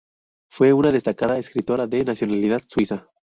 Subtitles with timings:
[0.49, 3.07] Fue una destacada escritora de nacionalidad suiza.